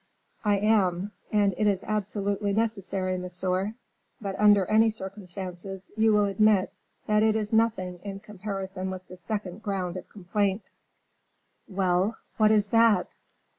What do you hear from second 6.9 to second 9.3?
that it is nothing in comparison with the